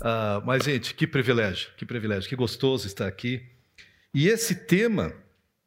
[0.00, 3.42] Uh, mas, gente, que privilégio, que privilégio, que gostoso estar aqui.
[4.14, 5.12] E esse tema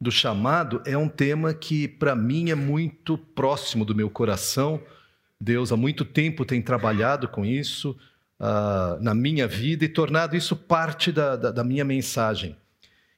[0.02, 4.81] do chamado é um tema que, para mim, é muito próximo do meu coração.
[5.39, 7.97] Deus há muito tempo tem trabalhado com isso
[8.40, 12.58] uh, na minha vida e tornado isso parte da, da, da minha mensagem.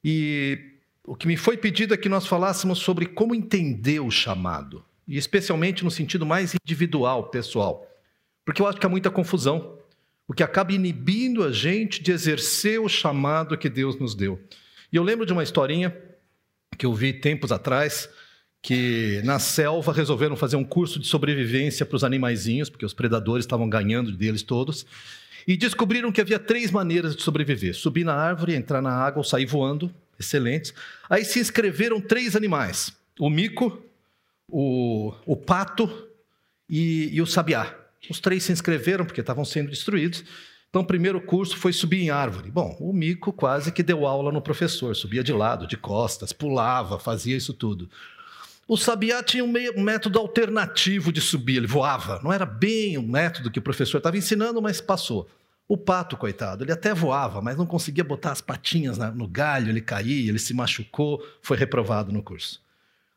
[0.03, 0.59] E
[1.03, 5.17] o que me foi pedido é que nós falássemos sobre como entender o chamado, e
[5.17, 7.87] especialmente no sentido mais individual, pessoal,
[8.43, 9.77] porque eu acho que há muita confusão
[10.27, 14.41] o que acaba inibindo a gente de exercer o chamado que Deus nos deu.
[14.91, 15.95] E eu lembro de uma historinha
[16.77, 18.09] que eu vi tempos atrás,
[18.61, 23.45] que na selva resolveram fazer um curso de sobrevivência para os animaizinhos, porque os predadores
[23.45, 24.85] estavam ganhando deles todos,
[25.47, 29.23] e descobriram que havia três maneiras de sobreviver: subir na árvore, entrar na água ou
[29.23, 30.73] sair voando, excelentes.
[31.09, 33.83] Aí se inscreveram três animais: o mico,
[34.49, 36.07] o, o pato
[36.69, 37.84] e, e o sabiá.
[38.09, 40.23] Os três se inscreveram porque estavam sendo destruídos.
[40.69, 42.51] Então, o primeiro curso foi subir em árvore.
[42.51, 46.99] Bom, o Mico quase que deu aula no professor, subia de lado, de costas, pulava,
[46.99, 47.89] fazia isso tudo.
[48.67, 52.19] O Sabiá tinha um, um método alternativo de subir, ele voava.
[52.23, 55.29] Não era bem o método que o professor estava ensinando, mas passou.
[55.67, 59.81] O pato, coitado, ele até voava, mas não conseguia botar as patinhas no galho, ele
[59.81, 62.61] caía, ele se machucou, foi reprovado no curso.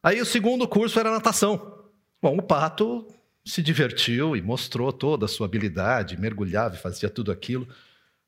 [0.03, 1.75] Aí o segundo curso era natação.
[2.23, 3.07] Bom, o pato
[3.49, 7.67] se divertiu e mostrou toda a sua habilidade, mergulhava e fazia tudo aquilo.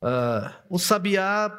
[0.03, 1.53] Uh, o Sabiá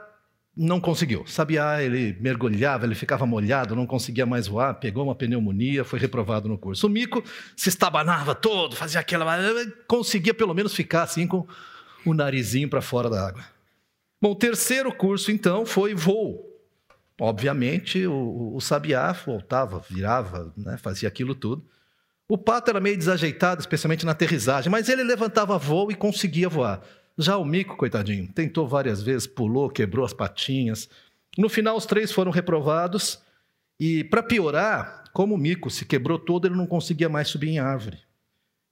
[0.58, 1.26] não conseguiu.
[1.28, 6.50] Sabiá, ele mergulhava, ele ficava molhado, não conseguia mais voar, pegou uma pneumonia, foi reprovado
[6.50, 6.88] no curso.
[6.88, 7.24] O Mico
[7.56, 9.38] se estabanava todo, fazia aquela.
[9.88, 11.46] conseguia pelo menos ficar assim com
[12.04, 13.44] o narizinho para fora da água.
[14.20, 16.48] Bom, o terceiro curso, então, foi voo.
[17.20, 21.64] Obviamente, o, o Sabiá voltava, virava, né, fazia aquilo tudo.
[22.32, 26.82] O pato era meio desajeitado, especialmente na aterrissagem, mas ele levantava voo e conseguia voar.
[27.18, 30.88] Já o mico, coitadinho, tentou várias vezes, pulou, quebrou as patinhas.
[31.38, 33.22] No final, os três foram reprovados.
[33.78, 37.60] E, para piorar, como o mico se quebrou todo, ele não conseguia mais subir em
[37.60, 38.00] árvore.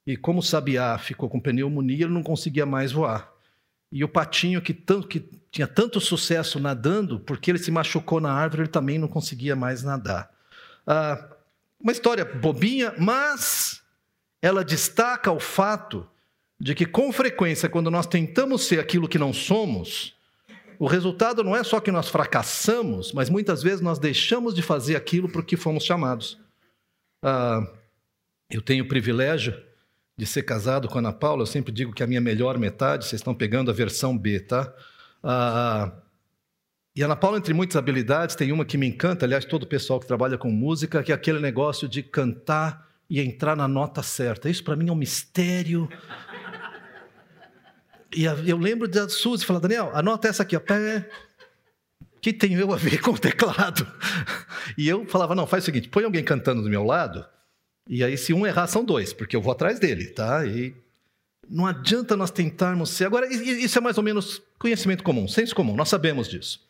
[0.06, 3.30] E como o sabiá ficou com pneumonia, ele não conseguia mais voar.
[3.92, 5.20] E o patinho, que, tanto, que
[5.50, 9.82] tinha tanto sucesso nadando, porque ele se machucou na árvore, ele também não conseguia mais
[9.82, 10.30] nadar.
[10.86, 11.36] Ah,
[11.80, 13.82] uma história bobinha, mas
[14.42, 16.08] ela destaca o fato
[16.60, 20.14] de que, com frequência, quando nós tentamos ser aquilo que não somos,
[20.78, 24.96] o resultado não é só que nós fracassamos, mas muitas vezes nós deixamos de fazer
[24.96, 26.38] aquilo para o que fomos chamados.
[27.22, 27.66] Ah,
[28.50, 29.54] eu tenho o privilégio
[30.16, 33.06] de ser casado com a Ana Paula, eu sempre digo que a minha melhor metade,
[33.06, 34.70] vocês estão pegando a versão B, tá?
[35.22, 35.92] Ah,
[36.94, 40.00] e Ana Paula, entre muitas habilidades, tem uma que me encanta, aliás, todo o pessoal
[40.00, 44.50] que trabalha com música, que é aquele negócio de cantar e entrar na nota certa.
[44.50, 45.88] Isso para mim é um mistério.
[48.14, 50.60] E eu lembro da Suzy falar, Daniel, anota essa aqui, ó.
[52.20, 53.86] Que tem eu a ver com o teclado?
[54.76, 57.24] E eu falava, não, faz o seguinte, põe alguém cantando do meu lado,
[57.88, 60.44] e aí se um errar, são dois, porque eu vou atrás dele, tá?
[60.44, 60.74] E
[61.48, 63.04] não adianta nós tentarmos ser.
[63.06, 66.68] Agora, isso é mais ou menos conhecimento comum, senso comum, nós sabemos disso.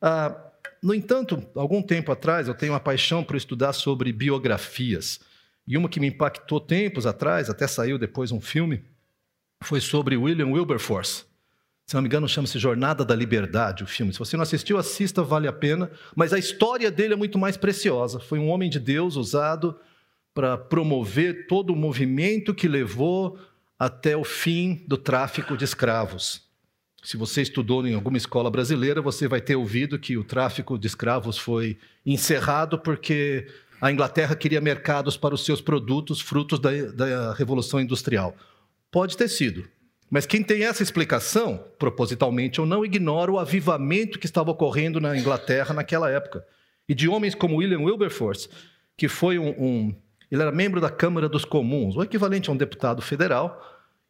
[0.00, 0.50] Ah,
[0.82, 5.20] no entanto, algum tempo atrás, eu tenho uma paixão por estudar sobre biografias.
[5.66, 8.82] E uma que me impactou tempos atrás, até saiu depois um filme,
[9.62, 11.24] foi sobre William Wilberforce.
[11.86, 14.12] Se não me engano, chama-se Jornada da Liberdade, o filme.
[14.12, 15.90] Se você não assistiu, assista, vale a pena.
[16.14, 18.20] Mas a história dele é muito mais preciosa.
[18.20, 19.76] Foi um homem de Deus usado
[20.32, 23.38] para promover todo o movimento que levou
[23.76, 26.48] até o fim do tráfico de escravos.
[27.02, 30.86] Se você estudou em alguma escola brasileira, você vai ter ouvido que o tráfico de
[30.86, 33.46] escravos foi encerrado porque
[33.80, 38.36] a Inglaterra queria mercados para os seus produtos, frutos da, da Revolução Industrial.
[38.90, 39.66] Pode ter sido.
[40.10, 45.16] Mas quem tem essa explicação, propositalmente ou não, ignora o avivamento que estava ocorrendo na
[45.16, 46.44] Inglaterra naquela época.
[46.88, 48.48] E de homens como William Wilberforce,
[48.96, 49.94] que foi um, um
[50.30, 53.60] ele era membro da Câmara dos Comuns, o equivalente a um deputado federal,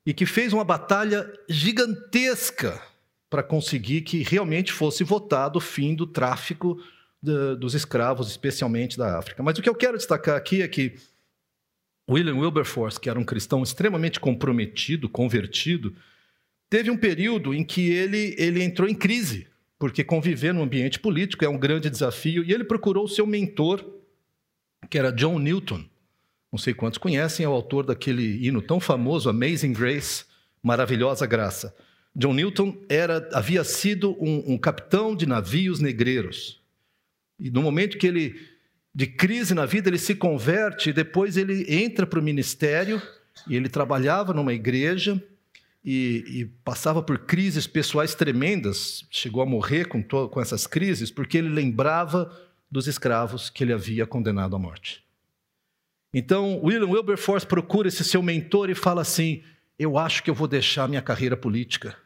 [0.04, 2.80] e que fez uma batalha gigantesca
[3.30, 6.82] para conseguir que realmente fosse votado o fim do tráfico
[7.22, 9.40] de, dos escravos, especialmente da África.
[9.40, 10.96] Mas o que eu quero destacar aqui é que
[12.10, 15.94] William Wilberforce, que era um cristão extremamente comprometido, convertido,
[16.68, 19.46] teve um período em que ele, ele entrou em crise,
[19.78, 23.84] porque conviver no ambiente político é um grande desafio, e ele procurou o seu mentor,
[24.90, 25.84] que era John Newton,
[26.50, 30.24] não sei quantos conhecem, é o autor daquele hino tão famoso, Amazing Grace,
[30.60, 31.72] Maravilhosa Graça.
[32.14, 36.60] John Newton era, havia sido um, um capitão de navios negreiros.
[37.38, 38.40] E no momento que ele,
[38.94, 43.00] de crise na vida, ele se converte, depois ele entra para o ministério,
[43.48, 45.22] e ele trabalhava numa igreja,
[45.82, 51.38] e, e, passava por crises pessoais tremendas, chegou a morrer com, com essas crises, porque
[51.38, 52.30] ele lembrava
[52.70, 55.02] dos escravos que ele havia condenado à morte.
[56.12, 59.42] Então, William Wilberforce procura esse seu mentor e fala assim:
[59.80, 61.96] Eu acho que eu vou deixar minha carreira política.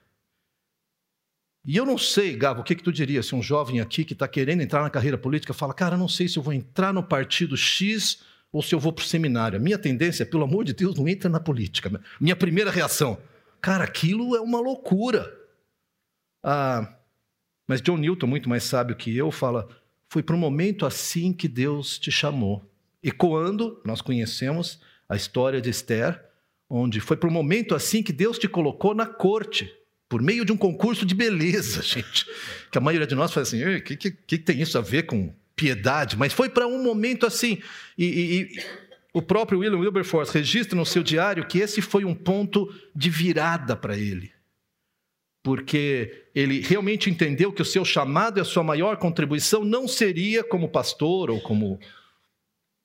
[1.65, 4.13] E eu não sei, Gabo, o que, que tu diria se um jovem aqui que
[4.13, 7.03] está querendo entrar na carreira política fala, cara, não sei se eu vou entrar no
[7.03, 8.23] partido X
[8.53, 9.59] ou se eu vou para o seminário.
[9.59, 12.01] A minha tendência pelo amor de Deus, não entra na política.
[12.21, 13.19] Minha primeira reação,
[13.61, 15.37] cara, aquilo é uma loucura.
[16.45, 16.97] Ah,
[17.67, 19.69] mas John Newton, muito mais sábio que eu, fala,
[20.09, 22.71] foi para um momento assim que Deus te chamou.
[23.03, 26.34] Ecoando, nós conhecemos a história de Esther,
[26.77, 29.73] onde foi para um momento assim que Deus te colocou na corte
[30.09, 32.27] por meio de um concurso de beleza, gente.
[32.71, 35.05] Que a maioria de nós fala assim: o que, que, que, tem isso a ver
[35.05, 36.17] com piedade?
[36.17, 37.61] Mas foi para um momento assim.
[37.97, 38.65] E, e, e,
[39.13, 43.77] o próprio William Wilberforce registra no seu diário que esse foi um ponto de virada
[43.77, 44.33] para ele.
[45.45, 50.43] Porque ele realmente entendeu que o seu chamado e a sua maior contribuição não seria
[50.43, 51.79] como pastor ou como,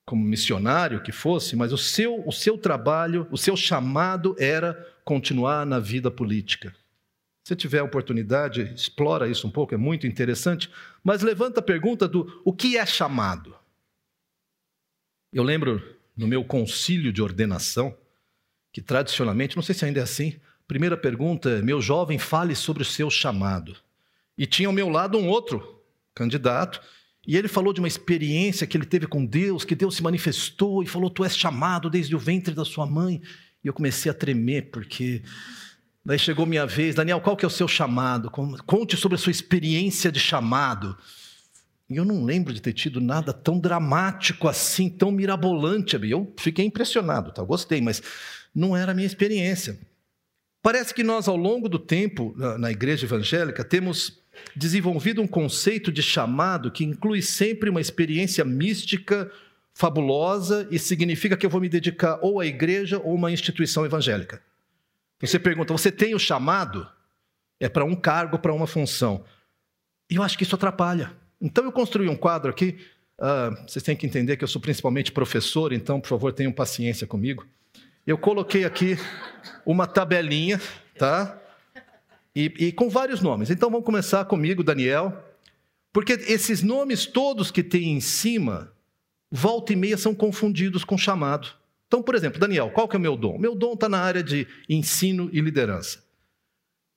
[0.09, 4.73] como missionário que fosse, mas o seu, o seu trabalho, o seu chamado era
[5.05, 6.75] continuar na vida política.
[7.43, 10.67] Se tiver oportunidade, explora isso um pouco, é muito interessante.
[11.03, 13.55] Mas levanta a pergunta do o que é chamado.
[15.31, 15.79] Eu lembro
[16.17, 17.95] no meu concílio de ordenação,
[18.73, 22.85] que tradicionalmente, não sei se ainda é assim, primeira pergunta meu jovem, fale sobre o
[22.85, 23.77] seu chamado.
[24.35, 25.83] E tinha ao meu lado um outro
[26.15, 26.81] candidato,
[27.27, 30.81] e ele falou de uma experiência que ele teve com Deus, que Deus se manifestou
[30.81, 33.21] e falou: Tu és chamado desde o ventre da sua mãe.
[33.63, 35.21] E eu comecei a tremer, porque
[36.03, 38.31] Daí chegou minha vez, Daniel, qual que é o seu chamado?
[38.31, 40.97] Conte sobre a sua experiência de chamado.
[41.89, 45.99] E eu não lembro de ter tido nada tão dramático assim, tão mirabolante.
[46.09, 47.43] Eu fiquei impressionado, tá?
[47.43, 48.01] gostei, mas
[48.55, 49.77] não era a minha experiência.
[50.61, 54.19] Parece que nós, ao longo do tempo, na igreja evangélica, temos
[54.55, 59.31] desenvolvido um conceito de chamado que inclui sempre uma experiência mística
[59.73, 63.85] fabulosa e significa que eu vou me dedicar ou à igreja ou a uma instituição
[63.85, 64.41] evangélica.
[65.21, 66.87] Você pergunta, você tem o chamado?
[67.59, 69.23] É para um cargo, para uma função.
[70.09, 71.11] E eu acho que isso atrapalha.
[71.41, 72.77] Então eu construí um quadro aqui.
[73.17, 77.05] Uh, vocês têm que entender que eu sou principalmente professor, então, por favor, tenham paciência
[77.05, 77.45] comigo.
[78.07, 78.97] Eu coloquei aqui
[79.65, 80.59] uma tabelinha,
[80.97, 81.37] tá?
[82.35, 83.49] E, e com vários nomes.
[83.49, 85.23] Então vamos começar comigo, Daniel,
[85.91, 88.71] porque esses nomes todos que tem em cima,
[89.31, 91.49] volta e meia são confundidos com chamado.
[91.87, 93.37] Então, por exemplo, Daniel, qual que é o meu dom?
[93.39, 96.03] Meu dom está na área de ensino e liderança.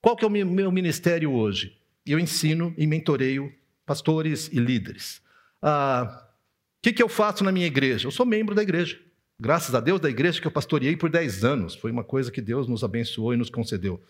[0.02, 1.78] Qual que é o meu ministério hoje?
[2.05, 3.52] Eu ensino e mentoreio
[3.87, 5.23] pastores e líderes.
[5.61, 6.26] Ah,
[6.78, 8.06] o que, que eu faço na minha igreja?
[8.06, 8.99] Eu sou membro da igreja.
[9.38, 11.75] Graças a Deus, da igreja que eu pastoreei por 10 anos.
[11.75, 14.02] Foi uma coisa que Deus nos abençoou e nos concedeu.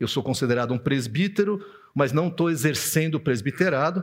[0.00, 1.64] Eu sou considerado um presbítero,
[1.94, 4.02] mas não estou exercendo o presbiterado.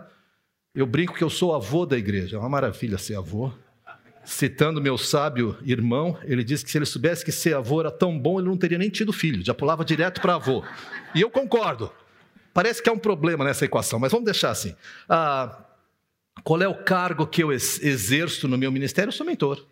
[0.74, 2.38] Eu brinco que eu sou avô da igreja.
[2.38, 3.52] É uma maravilha ser avô
[4.28, 8.20] citando meu sábio irmão, ele disse que se ele soubesse que ser avô era tão
[8.20, 10.66] bom, ele não teria nem tido filho, já pulava direto para avô.
[11.16, 11.90] E eu concordo.
[12.54, 14.76] Parece que há um problema nessa equação, mas vamos deixar assim.
[15.08, 15.64] Ah,
[16.44, 19.10] qual é o cargo que eu exerço no meu ministério?
[19.10, 19.66] Eu sou mentor.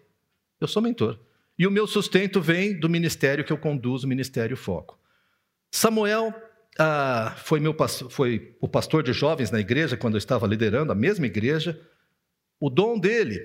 [0.62, 1.20] Eu sou mentor.
[1.60, 4.98] E o meu sustento vem do ministério que eu conduzo, o Ministério Foco.
[5.76, 6.34] Samuel
[6.80, 7.76] ah, foi, meu,
[8.10, 11.78] foi o pastor de jovens na igreja, quando eu estava liderando a mesma igreja.
[12.58, 13.42] O dom dele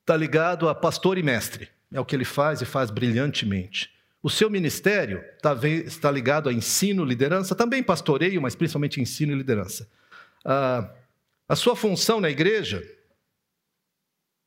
[0.00, 1.68] está ligado a pastor e mestre.
[1.92, 3.94] É o que ele faz e faz brilhantemente.
[4.20, 9.36] O seu ministério tá está ligado a ensino, liderança, também pastoreio, mas principalmente ensino e
[9.36, 9.88] liderança.
[10.44, 10.92] Ah,
[11.48, 12.82] a sua função na igreja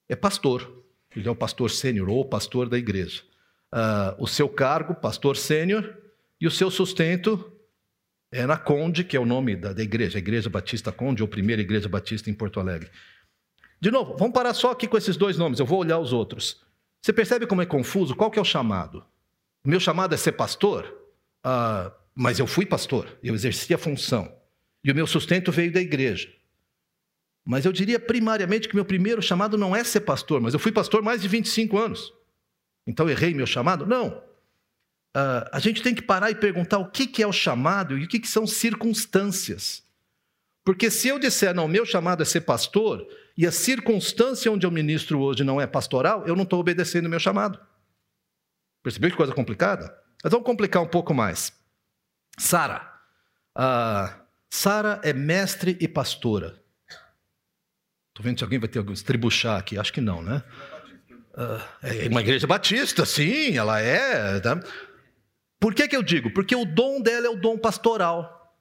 [0.09, 0.83] é pastor.
[1.15, 3.23] Ele é o pastor sênior ou pastor da igreja.
[3.71, 6.00] Ah, o seu cargo, pastor sênior,
[6.41, 7.51] e o seu sustento
[8.31, 11.27] é na Conde, que é o nome da, da igreja, a Igreja Batista Conde, ou
[11.27, 12.89] Primeira Igreja Batista em Porto Alegre.
[13.79, 16.61] De novo, vamos parar só aqui com esses dois nomes, eu vou olhar os outros.
[16.99, 18.15] Você percebe como é confuso?
[18.15, 19.05] Qual que é o chamado?
[19.63, 20.85] O meu chamado é ser pastor,
[21.45, 24.31] uh, mas eu fui pastor, eu exerci a função.
[24.83, 26.27] E o meu sustento veio da igreja.
[27.45, 30.71] Mas eu diria primariamente que meu primeiro chamado não é ser pastor, mas eu fui
[30.71, 32.13] pastor mais de 25 anos.
[32.87, 33.85] Então errei meu chamado?
[33.85, 34.30] Não.
[35.15, 38.05] Uh, a gente tem que parar e perguntar o que, que é o chamado e
[38.05, 39.83] o que, que são circunstâncias.
[40.63, 44.71] Porque se eu disser, não, meu chamado é ser pastor, e a circunstância onde eu
[44.71, 47.59] ministro hoje não é pastoral, eu não estou obedecendo o meu chamado.
[48.83, 49.95] Percebeu que coisa complicada?
[50.23, 51.53] Mas vamos complicar um pouco mais.
[52.37, 52.89] Sara.
[53.57, 56.61] Uh, Sara é mestre e pastora.
[58.09, 59.77] Estou vendo se alguém vai ter algum estribuchar aqui.
[59.77, 60.43] Acho que não, né?
[61.33, 64.39] Uh, é uma igreja batista, sim, ela é.
[64.39, 64.59] Tá?
[65.61, 66.31] Por que, que eu digo?
[66.31, 68.51] Porque o dom dela é o dom pastoral.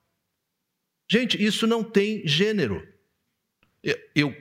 [1.11, 2.87] Gente, isso não tem gênero.
[3.83, 4.37] Eu, eu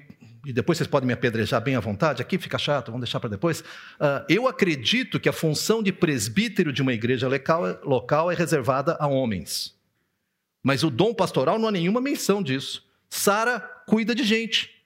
[0.46, 3.30] e depois vocês podem me apedrejar bem à vontade, aqui fica chato, vamos deixar para
[3.30, 3.62] depois.
[3.62, 8.98] Uh, eu acredito que a função de presbítero de uma igreja local, local é reservada
[9.00, 9.74] a homens.
[10.62, 12.86] Mas o dom pastoral não há nenhuma menção disso.
[13.10, 14.84] Sara cuida de gente.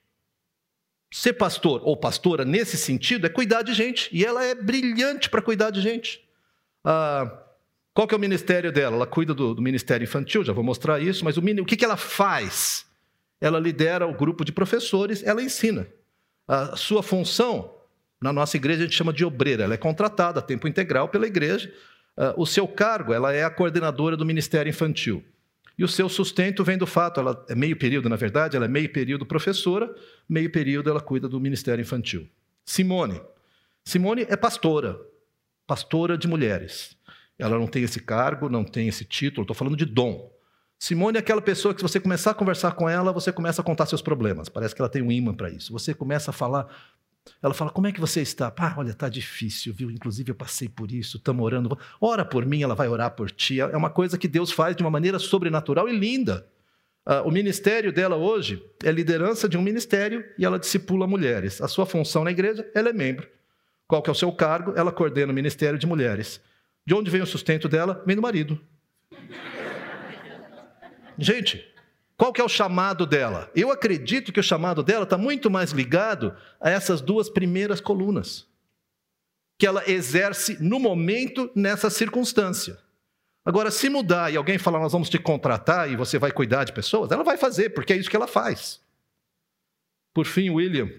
[1.12, 4.08] Ser pastor ou pastora nesse sentido é cuidar de gente.
[4.12, 6.24] E ela é brilhante para cuidar de gente.
[6.84, 7.44] Uh,
[7.94, 8.96] qual que é o ministério dela?
[8.96, 11.84] Ela cuida do, do ministério infantil, já vou mostrar isso, mas o, o que, que
[11.84, 12.84] ela faz?
[13.44, 15.86] ela lidera o grupo de professores, ela ensina.
[16.48, 17.74] A sua função,
[18.18, 21.26] na nossa igreja, a gente chama de obreira, ela é contratada a tempo integral pela
[21.26, 21.70] igreja.
[22.16, 25.22] Ah, o seu cargo, ela é a coordenadora do ministério infantil.
[25.76, 28.68] E o seu sustento vem do fato, ela é meio período, na verdade, ela é
[28.68, 29.94] meio período professora,
[30.26, 32.26] meio período ela cuida do ministério infantil.
[32.64, 33.20] Simone.
[33.84, 34.98] Simone é pastora,
[35.66, 36.93] pastora de mulheres.
[37.38, 40.32] Ela não tem esse cargo, não tem esse título, estou falando de dom.
[40.78, 43.64] Simone é aquela pessoa que, se você começar a conversar com ela, você começa a
[43.64, 44.48] contar seus problemas.
[44.48, 45.72] Parece que ela tem um imã para isso.
[45.72, 46.66] Você começa a falar.
[47.42, 48.50] Ela fala: Como é que você está?
[48.50, 49.90] Pá, olha, está difícil, viu?
[49.90, 51.78] Inclusive, eu passei por isso, estamos orando.
[52.00, 53.60] Ora por mim, ela vai orar por ti.
[53.60, 56.46] É uma coisa que Deus faz de uma maneira sobrenatural e linda.
[57.06, 61.60] Uh, o ministério dela hoje é liderança de um ministério e ela discipula mulheres.
[61.60, 63.28] A sua função na igreja, ela é membro.
[63.86, 64.72] Qual que é o seu cargo?
[64.74, 66.40] Ela coordena o ministério de mulheres.
[66.86, 68.02] De onde vem o sustento dela?
[68.06, 68.60] Vem do marido.
[71.18, 71.64] Gente,
[72.16, 73.50] qual que é o chamado dela?
[73.54, 78.46] Eu acredito que o chamado dela está muito mais ligado a essas duas primeiras colunas,
[79.58, 82.78] que ela exerce no momento, nessa circunstância.
[83.44, 86.72] Agora, se mudar e alguém falar, nós vamos te contratar e você vai cuidar de
[86.72, 88.80] pessoas, ela vai fazer, porque é isso que ela faz.
[90.14, 90.90] Por fim, William,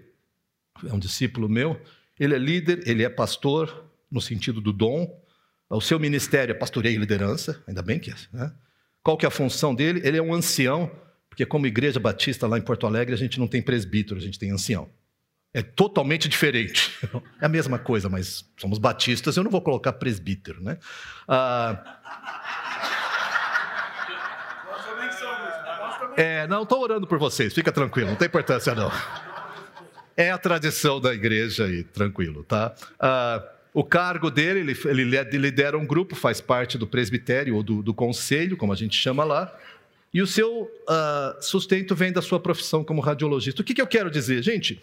[0.87, 1.79] é um discípulo meu,
[2.19, 5.24] ele é líder, ele é pastor, no sentido do dom.
[5.69, 8.15] O seu ministério é pastoreio e liderança, ainda bem que é.
[8.31, 8.51] Né?
[9.03, 10.01] Qual que é a função dele?
[10.03, 10.91] Ele é um ancião,
[11.29, 14.37] porque como igreja batista lá em Porto Alegre, a gente não tem presbítero, a gente
[14.37, 14.89] tem ancião.
[15.53, 16.91] É totalmente diferente.
[17.41, 20.77] É a mesma coisa, mas somos batistas, eu não vou colocar presbítero, né?
[21.27, 22.01] Ah...
[26.17, 28.89] É, não, estou orando por vocês, fica tranquilo, não tem importância não.
[30.15, 32.73] É a tradição da igreja e tranquilo, tá?
[32.97, 33.43] Ah,
[33.75, 37.93] o cargo dele, ele, ele lidera um grupo, faz parte do presbitério ou do, do
[37.93, 39.53] conselho, como a gente chama lá,
[40.13, 43.61] e o seu uh, sustento vem da sua profissão como radiologista.
[43.61, 44.41] O que, que eu quero dizer?
[44.41, 44.81] Gente,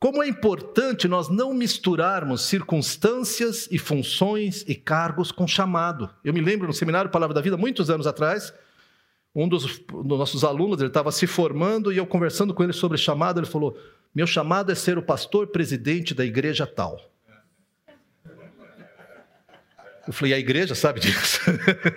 [0.00, 6.08] como é importante nós não misturarmos circunstâncias e funções e cargos com chamado.
[6.24, 8.50] Eu me lembro no seminário Palavra da Vida, muitos anos atrás,
[9.34, 12.96] um dos, dos nossos alunos ele estava se formando e eu conversando com ele sobre
[12.96, 13.78] chamado, ele falou:
[14.14, 16.98] Meu chamado é ser o pastor presidente da igreja tal.
[20.08, 21.38] Eu falei, a igreja sabe disso?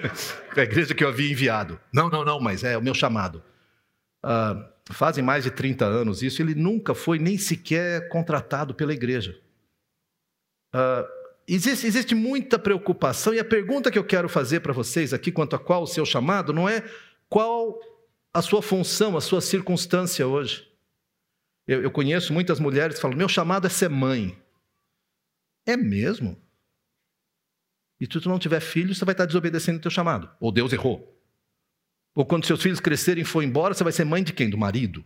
[0.53, 1.79] a igreja que eu havia enviado.
[1.93, 3.41] Não, não, não, mas é o meu chamado.
[4.21, 9.39] Uh, fazem mais de 30 anos isso, ele nunca foi nem sequer contratado pela igreja.
[10.75, 11.07] Uh,
[11.47, 15.55] existe, existe muita preocupação, e a pergunta que eu quero fazer para vocês aqui, quanto
[15.55, 16.83] a qual o seu chamado, não é
[17.29, 17.79] qual
[18.33, 20.69] a sua função, a sua circunstância hoje.
[21.65, 24.37] Eu, eu conheço muitas mulheres que falam: meu chamado é ser mãe.
[25.65, 26.37] É mesmo?
[28.01, 30.27] E se tu não tiver filho, você vai estar desobedecendo o teu chamado.
[30.39, 31.15] Ou Deus errou.
[32.15, 34.49] Ou quando seus filhos crescerem e for embora, você vai ser mãe de quem?
[34.49, 35.05] Do marido.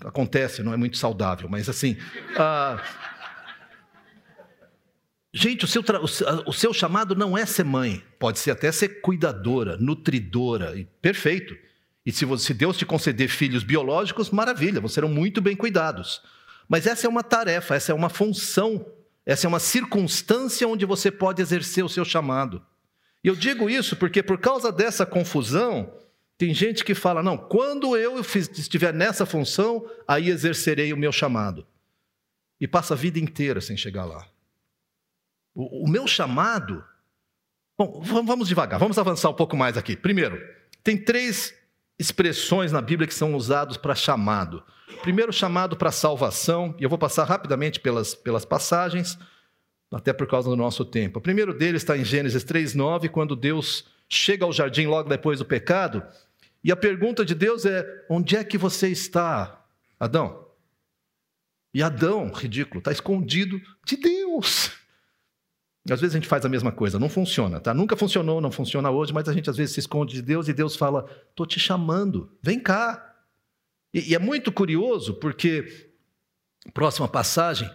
[0.00, 1.98] Acontece, não é muito saudável, mas assim.
[2.34, 2.82] Ah...
[5.34, 6.00] Gente, o seu, tra...
[6.00, 11.54] o seu chamado não é ser mãe, pode ser até ser cuidadora, nutridora, e perfeito.
[12.06, 16.22] E se, Deus te conceder filhos biológicos, maravilha, vocês serão muito bem cuidados.
[16.66, 18.86] Mas essa é uma tarefa, essa é uma função
[19.26, 22.64] essa é uma circunstância onde você pode exercer o seu chamado.
[23.24, 25.92] E eu digo isso porque, por causa dessa confusão,
[26.38, 31.66] tem gente que fala: não, quando eu estiver nessa função, aí exercerei o meu chamado.
[32.60, 34.24] E passa a vida inteira sem chegar lá.
[35.52, 36.84] O, o meu chamado.
[37.76, 39.96] Bom, vamos devagar, vamos avançar um pouco mais aqui.
[39.96, 40.40] Primeiro,
[40.82, 41.52] tem três
[41.98, 44.62] expressões na Bíblia que são usadas para chamado.
[45.02, 49.18] Primeiro, chamado para salvação, e eu vou passar rapidamente pelas, pelas passagens,
[49.90, 51.18] até por causa do nosso tempo.
[51.18, 55.44] O primeiro deles está em Gênesis 3,9, quando Deus chega ao jardim logo depois do
[55.44, 56.02] pecado,
[56.62, 59.64] e a pergunta de Deus é: onde é que você está,
[59.98, 60.46] Adão?
[61.72, 64.72] E Adão, ridículo, está escondido de Deus.
[65.90, 67.72] Às vezes a gente faz a mesma coisa, não funciona, tá?
[67.72, 70.52] Nunca funcionou, não funciona hoje, mas a gente às vezes se esconde de Deus e
[70.52, 73.14] Deus fala: "Tô te chamando, vem cá".
[73.94, 75.92] E, e é muito curioso porque
[76.72, 77.70] próxima passagem,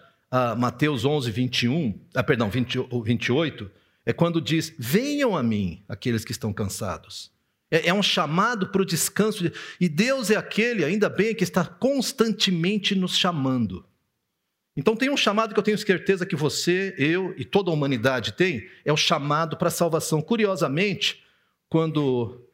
[0.57, 3.71] Mateus 11, 21, ah, perdão, 20, 28,
[4.05, 7.31] É quando diz: Venham a mim, aqueles que estão cansados.
[7.69, 9.49] É, é um chamado para o descanso.
[9.79, 13.85] E Deus é aquele, ainda bem, que está constantemente nos chamando.
[14.75, 18.33] Então tem um chamado que eu tenho certeza que você, eu e toda a humanidade
[18.33, 20.21] tem, é o chamado para a salvação.
[20.21, 21.23] Curiosamente,
[21.67, 22.47] quando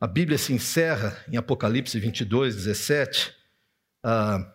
[0.00, 3.34] a Bíblia se encerra em Apocalipse 22, 17,
[4.04, 4.54] ah,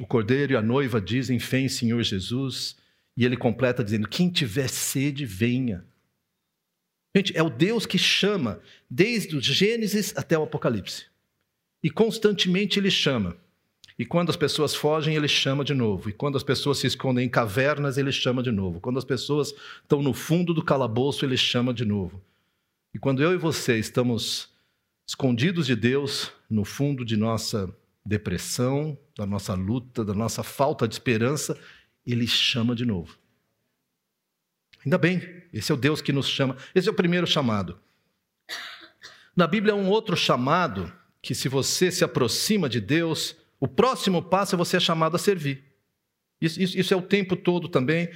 [0.00, 2.76] o cordeiro e a noiva dizem: Fé em Senhor Jesus.
[3.16, 5.84] E ele completa dizendo: Quem tiver sede, venha.
[7.16, 8.60] Gente, é o Deus que chama
[8.90, 11.06] desde o Gênesis até o Apocalipse.
[11.82, 13.36] E constantemente ele chama.
[13.98, 16.10] E quando as pessoas fogem, ele chama de novo.
[16.10, 18.80] E quando as pessoas se escondem em cavernas, ele chama de novo.
[18.80, 22.20] Quando as pessoas estão no fundo do calabouço, ele chama de novo.
[22.92, 24.48] E quando eu e você estamos
[25.06, 27.72] escondidos de Deus, no fundo de nossa
[28.04, 31.58] depressão, da nossa luta, da nossa falta de esperança,
[32.04, 33.16] ele chama de novo.
[34.84, 35.22] Ainda bem,
[35.52, 36.56] esse é o Deus que nos chama.
[36.74, 37.78] Esse é o primeiro chamado.
[39.36, 44.22] Na Bíblia há um outro chamado que, se você se aproxima de Deus, o próximo
[44.22, 45.64] passo é você é chamado a servir.
[46.38, 48.10] Isso, isso, isso é o tempo todo também.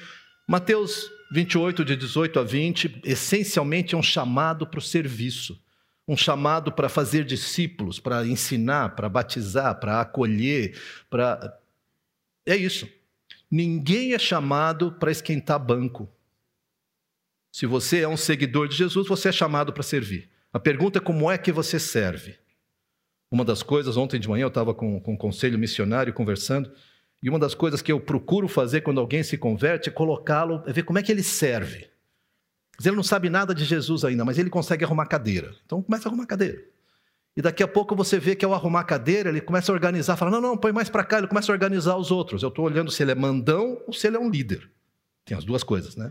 [0.46, 5.58] Mateus 28, de 18 a 20, essencialmente é um chamado para o serviço.
[6.06, 10.78] Um chamado para fazer discípulos, para ensinar, para batizar, para acolher,
[11.08, 11.58] para.
[12.44, 12.86] É isso.
[13.50, 16.12] Ninguém é chamado para esquentar banco.
[17.50, 20.28] Se você é um seguidor de Jesus, você é chamado para servir.
[20.52, 22.36] A pergunta é como é que você serve.
[23.30, 26.70] Uma das coisas, ontem de manhã eu estava com, com um conselho missionário conversando,
[27.22, 30.72] e uma das coisas que eu procuro fazer quando alguém se converte é colocá-lo, é
[30.72, 31.88] ver como é que ele serve.
[32.84, 35.52] Ele não sabe nada de Jesus ainda, mas ele consegue arrumar cadeira.
[35.66, 36.62] Então começa a arrumar cadeira.
[37.36, 40.30] E daqui a pouco você vê que ao arrumar cadeira, ele começa a organizar, fala:
[40.30, 42.42] não, não, põe mais para cá, ele começa a organizar os outros.
[42.42, 44.70] Eu estou olhando se ele é mandão ou se ele é um líder.
[45.24, 46.10] Tem as duas coisas, né?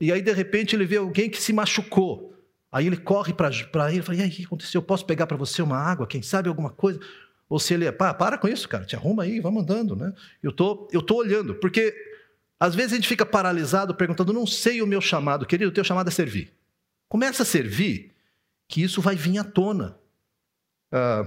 [0.00, 2.34] E aí, de repente, ele vê alguém que se machucou.
[2.70, 3.50] Aí ele corre para
[3.90, 4.80] ele e fala: E aí, o que aconteceu?
[4.80, 6.06] Eu posso pegar para você uma água?
[6.06, 7.00] Quem sabe alguma coisa?
[7.48, 10.12] Ou se ele é, pá, para com isso, cara, te arruma aí, vai mandando, né?
[10.42, 11.94] Eu tô, eu tô olhando, porque
[12.60, 15.84] às vezes a gente fica paralisado perguntando: não sei o meu chamado, querido, o teu
[15.84, 16.52] chamado é servir.
[17.08, 18.14] Começa a servir,
[18.68, 19.98] que isso vai vir à tona.
[20.92, 21.24] Ah,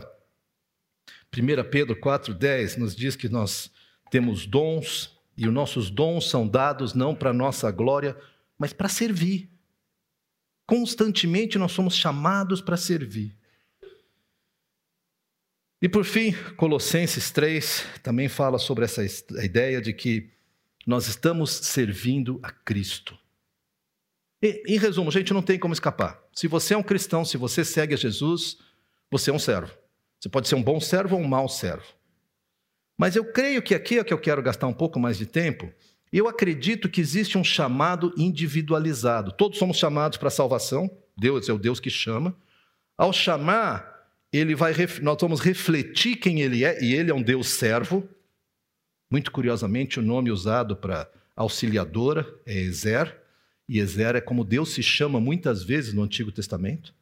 [1.35, 3.71] 1 Pedro 4,10 nos diz que nós
[4.11, 8.15] temos dons, e os nossos dons são dados não para nossa glória,
[8.59, 9.49] mas para servir.
[10.65, 13.35] Constantemente nós somos chamados para servir.
[15.81, 19.03] E por fim, Colossenses 3 também fala sobre essa
[19.43, 20.29] ideia de que
[20.85, 23.17] nós estamos servindo a Cristo.
[24.41, 26.21] E, em resumo, gente, não tem como escapar.
[26.33, 28.57] Se você é um cristão, se você segue a Jesus,
[29.09, 29.71] você é um servo.
[30.19, 31.85] Você pode ser um bom servo ou um mau servo.
[32.97, 35.71] Mas eu creio que aqui é que eu quero gastar um pouco mais de tempo,
[36.17, 39.31] eu acredito que existe um chamado individualizado.
[39.31, 40.89] Todos somos chamados para a salvação.
[41.17, 42.35] Deus é o Deus que chama.
[42.97, 47.47] Ao chamar, ele vai, nós vamos refletir quem ele é, e ele é um Deus
[47.47, 48.07] servo.
[49.09, 53.17] Muito curiosamente, o nome usado para auxiliadora é Ezer,
[53.67, 56.93] e Ezer é como Deus se chama muitas vezes no Antigo Testamento.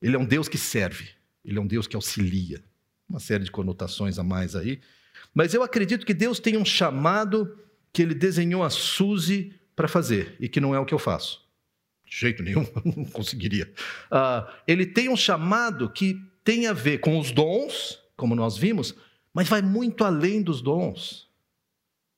[0.00, 1.08] Ele é um Deus que serve,
[1.44, 2.62] ele é um Deus que auxilia.
[3.08, 4.80] Uma série de conotações a mais aí.
[5.34, 7.58] Mas eu acredito que Deus tem um chamado
[7.92, 11.42] que ele desenhou a Suzy para fazer e que não é o que eu faço.
[12.04, 13.72] De jeito nenhum, não conseguiria.
[14.10, 18.94] Uh, ele tem um chamado que tem a ver com os dons, como nós vimos,
[19.32, 21.30] mas vai muito além dos dons.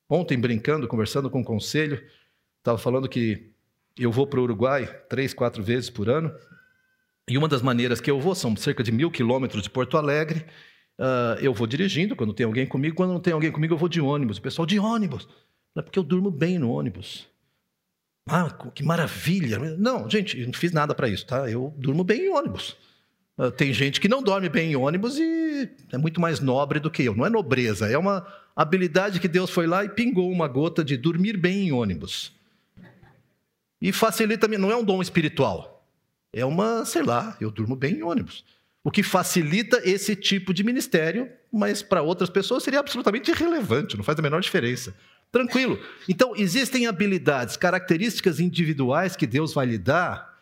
[0.09, 2.03] Ontem, brincando, conversando com o conselho,
[2.59, 3.51] estava falando que
[3.99, 6.35] eu vou para o Uruguai três, quatro vezes por ano,
[7.29, 10.45] e uma das maneiras que eu vou são cerca de mil quilômetros de Porto Alegre.
[10.99, 13.89] Uh, eu vou dirigindo quando tem alguém comigo, quando não tem alguém comigo, eu vou
[13.89, 14.37] de ônibus.
[14.37, 15.27] O pessoal, de ônibus.
[15.77, 17.27] É porque eu durmo bem no ônibus.
[18.27, 19.59] Ah, que maravilha!
[19.77, 21.51] Não, gente, eu não fiz nada para isso, tá?
[21.51, 22.77] Eu durmo bem em ônibus.
[23.37, 26.91] Uh, tem gente que não dorme bem em ônibus e é muito mais nobre do
[26.91, 27.15] que eu.
[27.15, 30.97] Não é nobreza, é uma habilidade que Deus foi lá e pingou uma gota de
[30.97, 32.33] dormir bem em ônibus.
[33.81, 35.87] E facilita, não é um dom espiritual.
[36.33, 38.45] É uma, sei lá, eu durmo bem em ônibus.
[38.83, 44.05] O que facilita esse tipo de ministério, mas para outras pessoas seria absolutamente irrelevante, não
[44.05, 44.95] faz a menor diferença.
[45.35, 45.81] Tranquilo.
[46.09, 50.33] Então, existem habilidades, características individuais que Deus vai lhe dar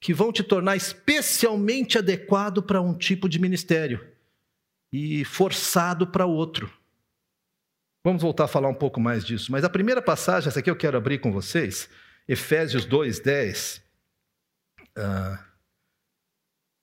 [0.00, 4.04] que vão te tornar especialmente adequado para um tipo de ministério
[4.92, 6.68] e forçado para outro.
[8.04, 9.52] Vamos voltar a falar um pouco mais disso.
[9.52, 11.88] Mas a primeira passagem, essa aqui eu quero abrir com vocês,
[12.26, 13.82] Efésios 2, 10.
[14.98, 15.38] Uh,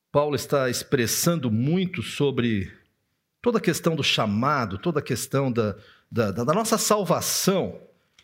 [0.09, 2.71] Paulo está expressando muito sobre
[3.41, 5.75] toda a questão do chamado, toda a questão da,
[6.11, 7.79] da, da nossa salvação.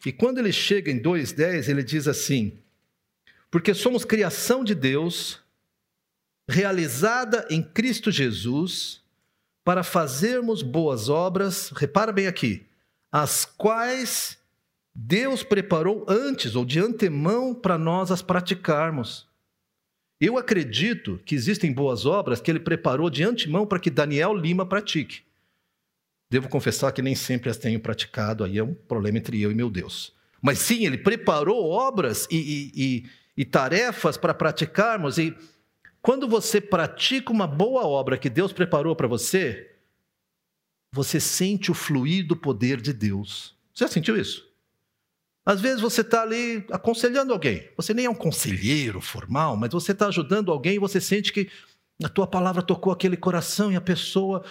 [0.05, 2.59] E quando ele chega em 2,10, ele diz assim:
[3.49, 5.39] Porque somos criação de Deus,
[6.47, 9.01] realizada em Cristo Jesus,
[9.63, 12.65] para fazermos boas obras, repara bem aqui,
[13.11, 14.37] as quais
[14.93, 19.27] Deus preparou antes ou de antemão para nós as praticarmos.
[20.19, 24.65] Eu acredito que existem boas obras que ele preparou de antemão para que Daniel Lima
[24.65, 25.26] pratique.
[26.29, 29.55] Devo confessar que nem sempre as tenho praticado, aí é um problema entre eu e
[29.55, 30.13] meu Deus.
[30.41, 35.35] Mas sim, ele preparou obras e, e, e, e tarefas para praticarmos, e
[36.01, 39.75] quando você pratica uma boa obra que Deus preparou para você,
[40.93, 43.55] você sente o fluir do poder de Deus.
[43.73, 44.47] Você já sentiu isso?
[45.45, 47.69] Às vezes você está ali aconselhando alguém.
[47.77, 51.49] Você nem é um conselheiro formal, mas você está ajudando alguém e você sente que
[52.03, 54.43] a tua palavra tocou aquele coração e a pessoa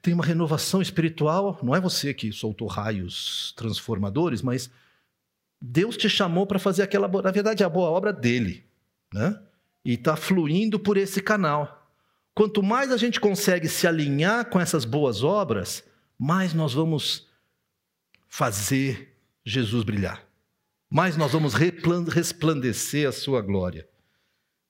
[0.00, 1.58] tem uma renovação espiritual.
[1.62, 4.70] Não é você que soltou raios transformadores, mas
[5.60, 8.64] Deus te chamou para fazer aquela, na verdade, a boa obra dele,
[9.12, 9.40] né?
[9.84, 11.90] E está fluindo por esse canal.
[12.34, 15.84] Quanto mais a gente consegue se alinhar com essas boas obras,
[16.18, 17.28] mais nós vamos
[18.28, 20.24] fazer Jesus brilhar
[20.92, 23.88] mais nós vamos resplandecer a sua glória.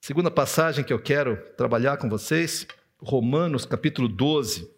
[0.05, 2.67] Segunda passagem que eu quero trabalhar com vocês,
[3.01, 4.69] Romanos capítulo 12.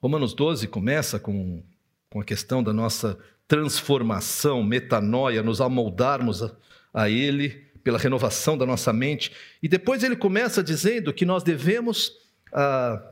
[0.00, 1.62] Romanos 12 começa com,
[2.08, 6.56] com a questão da nossa transformação, metanoia, nos amoldarmos a,
[6.94, 7.50] a Ele
[7.84, 9.30] pela renovação da nossa mente.
[9.62, 12.12] E depois ele começa dizendo que nós devemos,
[12.54, 13.06] ah,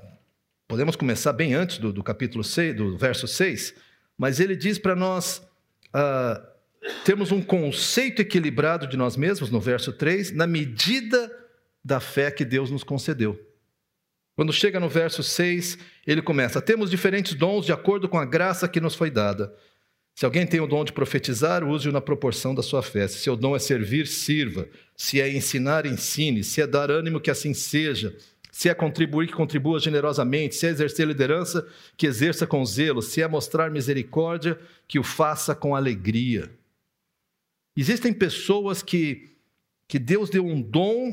[0.67, 3.75] podemos começar bem antes do, do capítulo 6, do verso 6,
[4.17, 5.47] mas ele diz para nós
[5.95, 6.54] uh,
[7.05, 11.31] temos um conceito equilibrado de nós mesmos, no verso 3, na medida
[11.85, 13.39] da fé que Deus nos concedeu.
[14.37, 18.69] Quando chega no verso 6, ele começa: Temos diferentes dons de acordo com a graça
[18.69, 19.55] que nos foi dada.
[20.15, 23.09] Se alguém tem o dom de profetizar, use-o na proporção da sua fé.
[23.09, 24.69] Se seu dom é servir, sirva.
[24.97, 26.45] Se é ensinar, ensine.
[26.45, 28.17] Se é dar ânimo, que assim seja.
[28.53, 30.55] Se é contribuir, que contribua generosamente.
[30.55, 31.67] Se é exercer liderança,
[31.97, 33.03] que exerça com zelo.
[33.03, 36.49] Se é mostrar misericórdia, que o faça com alegria.
[37.77, 39.37] Existem pessoas que,
[39.89, 41.13] que Deus deu um dom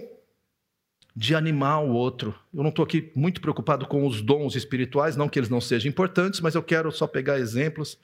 [1.16, 2.36] de animar o outro.
[2.54, 5.90] Eu não estou aqui muito preocupado com os dons espirituais, não que eles não sejam
[5.90, 7.98] importantes, mas eu quero só pegar exemplos.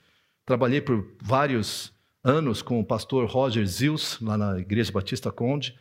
[0.44, 1.92] Trabalhei por vários
[2.22, 5.78] anos com o pastor Roger Zils, lá na Igreja Batista Conde.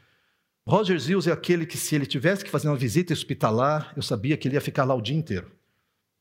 [0.68, 4.38] Roger Zils é aquele que, se ele tivesse que fazer uma visita hospitalar, eu sabia
[4.38, 5.52] que ele ia ficar lá o dia inteiro.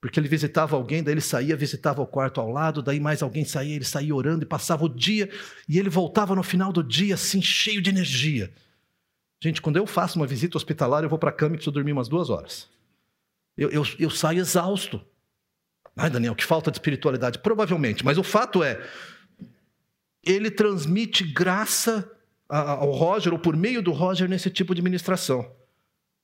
[0.01, 3.45] Porque ele visitava alguém, daí ele saía, visitava o quarto ao lado, daí mais alguém
[3.45, 5.29] saía, ele saía orando e passava o dia,
[5.69, 8.53] e ele voltava no final do dia assim, cheio de energia.
[9.43, 11.93] Gente, quando eu faço uma visita hospitalar, eu vou para a cama e preciso dormir
[11.93, 12.69] umas duas horas.
[13.57, 15.01] Eu, eu, eu saio exausto.
[15.97, 17.39] Ai, Daniel, que falta de espiritualidade.
[17.39, 18.87] Provavelmente, mas o fato é,
[20.23, 22.11] ele transmite graça
[22.49, 25.51] ao Roger, ou por meio do Roger, nesse tipo de ministração.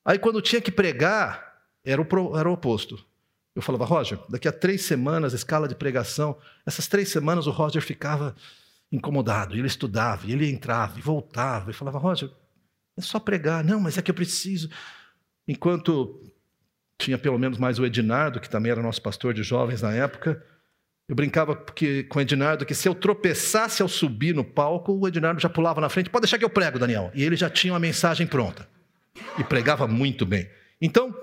[0.05, 3.05] Aí, quando tinha que pregar, era o, era o oposto.
[3.55, 6.37] Eu falava, Roger, daqui a três semanas, escala de pregação.
[6.65, 8.35] Essas três semanas, o Roger ficava
[8.91, 9.55] incomodado.
[9.55, 11.71] Ele estudava, ele entrava e voltava.
[11.71, 12.31] E falava, Roger,
[12.97, 13.63] é só pregar.
[13.63, 14.71] Não, mas é que eu preciso.
[15.47, 16.21] Enquanto
[16.99, 20.43] tinha pelo menos mais o Ednardo, que também era nosso pastor de jovens na época,
[21.09, 25.41] eu brincava com o Ednardo que se eu tropeçasse ao subir no palco, o Ednardo
[25.41, 26.09] já pulava na frente.
[26.09, 27.11] Pode deixar que eu prego, Daniel.
[27.15, 28.69] E ele já tinha uma mensagem pronta.
[29.39, 30.49] E pregava muito bem.
[30.81, 31.15] Então,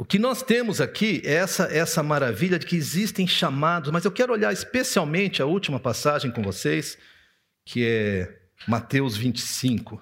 [0.00, 4.10] o que nós temos aqui é essa, essa maravilha de que existem chamados, mas eu
[4.10, 6.96] quero olhar especialmente a última passagem com vocês,
[7.66, 10.00] que é Mateus 25.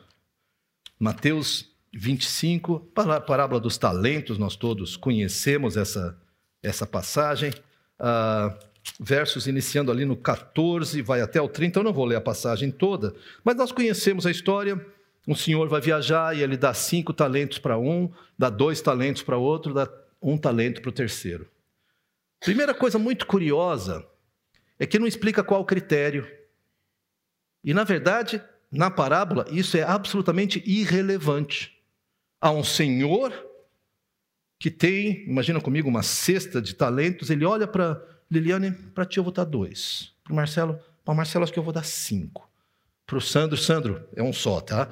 [1.01, 6.17] Mateus 25, parábola dos talentos, nós todos conhecemos essa,
[6.63, 7.51] essa passagem.
[7.99, 8.57] Uh,
[9.01, 12.71] versos iniciando ali no 14, vai até o 30, eu não vou ler a passagem
[12.71, 14.81] toda, mas nós conhecemos a história
[15.29, 19.37] um senhor vai viajar e ele dá cinco talentos para um, dá dois talentos para
[19.37, 19.87] outro, dá
[20.23, 21.47] um talento para o terceiro.
[22.41, 24.09] Primeira coisa muito curiosa
[24.79, 26.27] é que não explica qual o critério.
[27.63, 31.79] E, na verdade, na parábola, isso é absolutamente irrelevante.
[32.41, 33.31] Há um senhor
[34.59, 39.25] que tem, imagina comigo, uma cesta de talentos, ele olha para Liliane, para ti eu
[39.25, 40.15] vou dar dois.
[40.25, 42.48] Para Marcelo, para Marcelo acho que eu vou dar cinco
[43.09, 44.91] para o Sandro, Sandro, é um só, tá?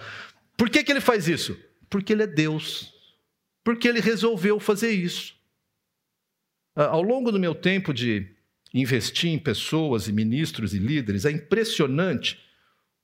[0.56, 1.54] Por que, que ele faz isso?
[1.90, 2.94] Porque ele é Deus.
[3.62, 5.36] Porque ele resolveu fazer isso.
[6.74, 8.34] Ao longo do meu tempo de
[8.72, 12.42] investir em pessoas e ministros e líderes, é impressionante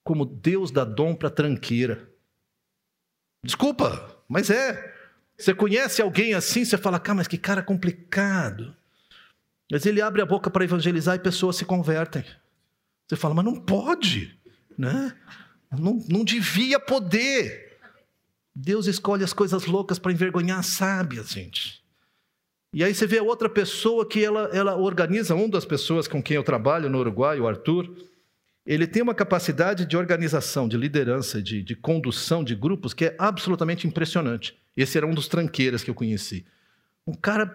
[0.02, 2.10] como Deus dá dom para tranqueira.
[3.44, 4.94] Desculpa, mas é.
[5.36, 8.74] Você conhece alguém assim, você fala, cara, mas que cara complicado.
[9.70, 12.24] Mas ele abre a boca para evangelizar e pessoas se convertem.
[13.06, 14.40] Você fala, mas não pode.
[14.78, 15.14] Né?
[15.70, 17.78] Não, não devia poder.
[18.54, 21.82] Deus escolhe as coisas loucas para envergonhar as sábias, gente.
[22.74, 26.36] E aí você vê outra pessoa que ela, ela organiza, uma das pessoas com quem
[26.36, 27.94] eu trabalho no Uruguai, o Arthur,
[28.64, 33.16] ele tem uma capacidade de organização, de liderança, de, de condução de grupos que é
[33.18, 34.56] absolutamente impressionante.
[34.76, 36.46] Esse era um dos tranqueiras que eu conheci.
[37.06, 37.54] Um cara,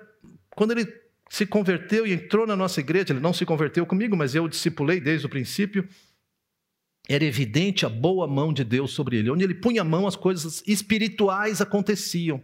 [0.51, 0.87] quando ele
[1.29, 4.49] se converteu e entrou na nossa igreja, ele não se converteu comigo, mas eu o
[4.49, 5.87] discipulei desde o princípio.
[7.07, 9.31] Era evidente a boa mão de Deus sobre ele.
[9.31, 12.41] Onde ele punha a mão, as coisas espirituais aconteciam.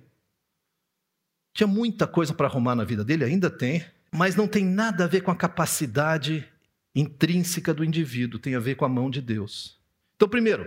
[1.54, 5.08] Tinha muita coisa para arrumar na vida dele, ainda tem, mas não tem nada a
[5.08, 6.47] ver com a capacidade
[6.95, 9.78] intrínseca do indivíduo, tem a ver com a mão de Deus.
[10.15, 10.65] Então, primeiro,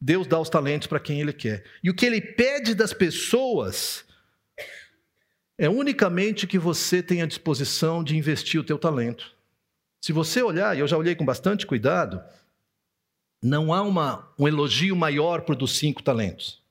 [0.00, 1.64] Deus dá os talentos para quem Ele quer.
[1.82, 4.04] E o que Ele pede das pessoas
[5.58, 9.34] é unicamente que você tenha disposição de investir o teu talento.
[10.00, 12.22] Se você olhar, e eu já olhei com bastante cuidado,
[13.42, 16.62] não há uma, um elogio maior para o dos cinco talentos.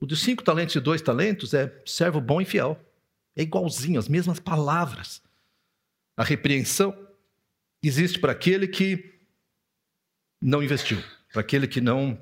[0.00, 2.78] O dos cinco talentos e dois talentos é servo bom e fiel.
[3.36, 5.22] É igualzinho, as mesmas palavras.
[6.16, 6.96] A repreensão
[7.82, 9.20] existe para aquele que
[10.40, 12.18] não investiu, para aquele que não,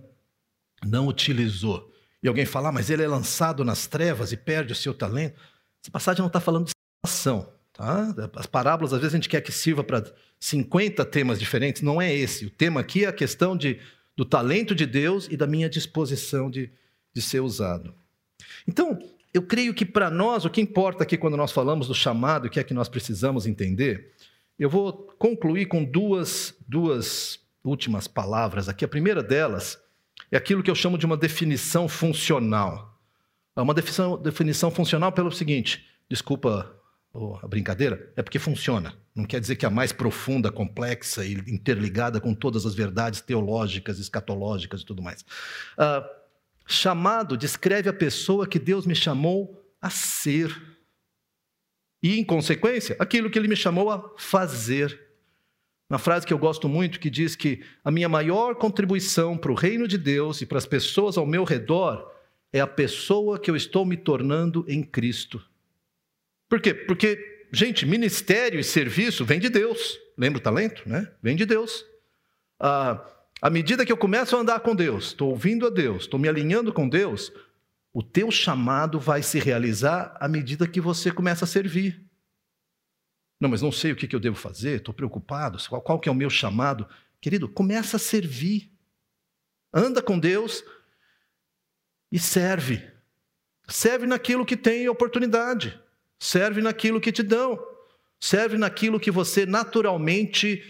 [0.85, 1.95] não utilizou
[2.27, 5.41] e alguém falar, ah, mas ele é lançado nas trevas e perde o seu talento.
[5.81, 6.73] Essa passagem não está falando de
[7.07, 7.53] salvação.
[7.77, 8.15] Tá?
[8.37, 10.03] As parábolas, às vezes, a gente quer que sirva para
[10.41, 11.83] 50 temas diferentes.
[11.83, 12.47] Não é esse.
[12.47, 13.79] O tema aqui é a questão de,
[14.17, 16.71] do talento de Deus e da minha disposição de,
[17.13, 17.95] de ser usado.
[18.67, 18.99] Então,
[19.33, 22.51] eu creio que para nós, o que importa aqui quando nós falamos do chamado, o
[22.51, 24.11] que é que nós precisamos entender,
[24.59, 28.87] eu vou concluir com duas, duas últimas palavras aqui.
[28.87, 29.79] A primeira delas
[30.33, 32.99] é aquilo que eu chamo de uma definição funcional.
[33.55, 36.75] É uma definição, definição funcional pelo seguinte: desculpa
[37.43, 38.95] a brincadeira, é porque funciona.
[39.15, 43.21] Não quer dizer que é a mais profunda, complexa e interligada com todas as verdades
[43.21, 45.23] teológicas, escatológicas e tudo mais.
[45.23, 46.07] Uh,
[46.67, 50.55] chamado descreve a pessoa que Deus me chamou a ser.
[52.03, 55.01] E, em consequência, aquilo que ele me chamou a fazer.
[55.89, 59.55] Uma frase que eu gosto muito que diz que a minha maior contribuição para o
[59.55, 62.13] reino de Deus e para as pessoas ao meu redor
[62.53, 65.43] é a pessoa que eu estou me tornando em Cristo.
[66.49, 66.75] Por quê?
[66.75, 69.99] Porque, gente, ministério e serviço vem de Deus.
[70.17, 71.13] Lembra o talento, né?
[71.23, 71.85] Vem de Deus.
[72.59, 73.05] Ah,
[73.41, 76.29] à medida que eu começo a andar com Deus, estou ouvindo a Deus, estou me
[76.29, 77.33] alinhando com Deus,
[77.93, 82.03] o teu chamado vai se realizar à medida que você começa a servir.
[83.39, 86.13] Não, mas não sei o que, eu devo fazer, estou preocupado, qual, qual que é
[86.13, 86.89] o meu chamado?
[87.21, 88.73] Querido, começa a servir.
[89.73, 90.65] Anda com Deus
[92.11, 92.83] e serve.
[93.69, 95.79] Serve naquilo que tem oportunidade.
[96.19, 97.59] Serve naquilo que te dão.
[98.19, 100.65] Serve naquilo que você naturalmente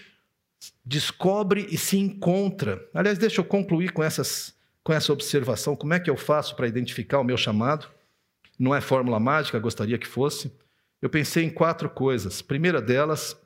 [0.85, 2.88] descobre e se encontra.
[2.92, 5.76] Aliás, deixa eu concluir com, essas, com essa observação.
[5.76, 7.88] Como é que eu faço para identificar o meu chamado?
[8.59, 10.50] Não é fórmula mágica, gostaria que fosse
[11.00, 12.42] eu pensei em quatro coisas.
[12.42, 13.40] Primeira delas,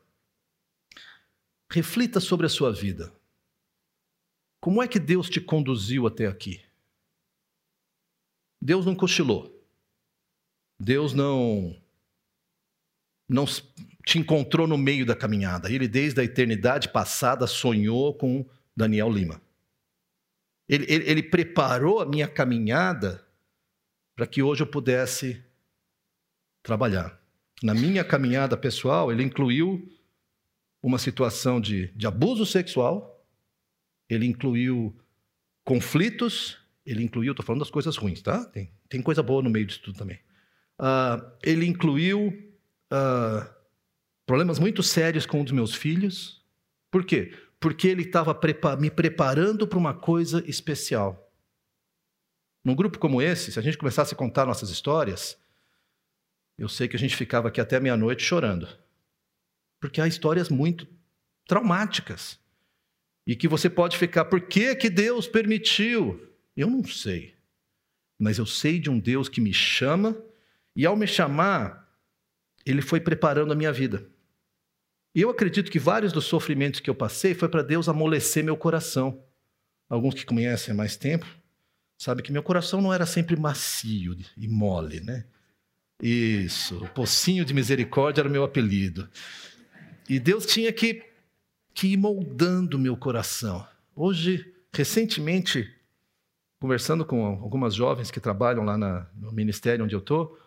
[1.70, 3.12] reflita sobre a sua vida.
[4.60, 6.62] Como é que Deus te conduziu até aqui?
[8.60, 9.56] Deus não cochilou.
[10.78, 11.79] Deus não
[13.30, 13.44] não
[14.04, 15.70] te encontrou no meio da caminhada.
[15.70, 18.44] Ele desde a eternidade passada sonhou com
[18.76, 19.40] Daniel Lima.
[20.68, 23.24] Ele, ele, ele preparou a minha caminhada
[24.16, 25.42] para que hoje eu pudesse
[26.62, 27.20] trabalhar
[27.62, 29.86] na minha caminhada pessoal, ele incluiu
[30.82, 33.22] uma situação de, de abuso sexual,
[34.08, 34.96] ele incluiu
[35.62, 38.44] conflitos, ele incluiu, estou falando das coisas ruins, tá?
[38.46, 40.18] Tem, tem coisa boa no meio disso tudo também.
[40.80, 42.49] Uh, ele incluiu
[42.92, 43.48] uh,
[44.26, 46.44] problemas muito sérios com um dos meus filhos.
[46.90, 47.36] Por quê?
[47.58, 51.30] Porque ele estava prepa me preparando para uma coisa especial.
[52.64, 55.38] Num grupo como esse, se a gente começasse a contar nossas histórias,
[56.58, 58.68] eu sei que a gente ficava aqui até meia-noite chorando.
[59.80, 60.86] Porque há histórias muito
[61.46, 62.38] traumáticas.
[63.26, 66.28] E que você pode ficar, por que, que Deus permitiu?
[66.56, 67.34] Eu não sei.
[68.18, 70.16] Mas eu sei de um Deus que me chama,
[70.76, 71.89] e ao me chamar,
[72.64, 74.06] Ele foi preparando a minha vida.
[75.14, 78.56] E eu acredito que vários dos sofrimentos que eu passei foi para Deus amolecer meu
[78.56, 79.22] coração.
[79.88, 81.26] Alguns que conhecem há mais tempo
[81.98, 85.26] sabem que meu coração não era sempre macio e mole, né?
[86.02, 89.08] Isso, o Pocinho de Misericórdia era o meu apelido.
[90.08, 91.04] E Deus tinha que,
[91.74, 93.66] que ir moldando meu coração.
[93.94, 95.70] Hoje, recentemente,
[96.58, 100.38] conversando com algumas jovens que trabalham lá na, no ministério onde eu estou,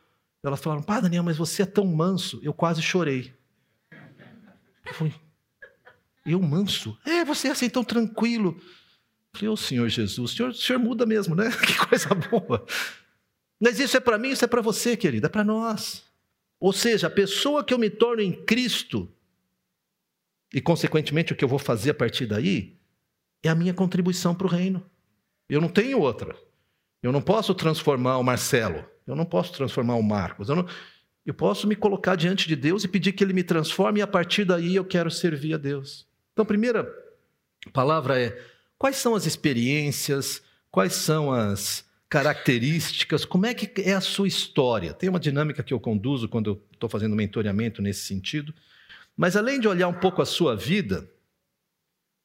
[0.47, 2.39] elas falaram: Pá, Daniel, mas você é tão manso.
[2.43, 3.33] Eu quase chorei.
[4.85, 5.11] Eu
[6.25, 6.97] eu manso?
[7.05, 8.59] É, você é assim tão tranquilo.
[9.33, 11.49] Falei, ô Senhor Jesus, o senhor, o senhor muda mesmo, né?
[11.65, 12.65] Que coisa boa.
[13.59, 16.03] Mas isso é para mim, isso é para você, querida, é para nós.
[16.59, 19.11] Ou seja, a pessoa que eu me torno em Cristo,
[20.53, 22.77] e consequentemente o que eu vou fazer a partir daí,
[23.41, 24.85] é a minha contribuição para o reino.
[25.49, 26.35] Eu não tenho outra.
[27.01, 30.67] Eu não posso transformar o Marcelo, eu não posso transformar o Marcos, eu, não...
[31.25, 34.07] eu posso me colocar diante de Deus e pedir que Ele me transforme, e a
[34.07, 36.07] partir daí eu quero servir a Deus.
[36.31, 36.87] Então, a primeira
[37.71, 38.39] palavra é:
[38.77, 44.93] quais são as experiências, quais são as características, como é que é a sua história?
[44.93, 48.53] Tem uma dinâmica que eu conduzo quando eu estou fazendo mentoreamento nesse sentido.
[49.17, 51.09] Mas além de olhar um pouco a sua vida,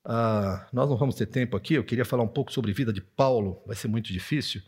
[0.04, 2.92] ah, nós não vamos ter tempo aqui, eu queria falar um pouco sobre a vida
[2.92, 4.60] de Paulo, vai ser muito difícil.